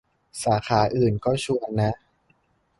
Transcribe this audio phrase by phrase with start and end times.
[0.43, 1.93] สาขาอื่นก็ชวนนะ